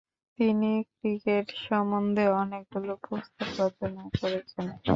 তিনি 0.39 0.69
ক্রিকেট 0.91 1.47
সম্বন্ধে 1.65 2.25
অনেকগুলো 2.41 2.93
পুস্তক 3.05 3.49
রচনা 3.61 4.03
করেছেন। 4.19 4.65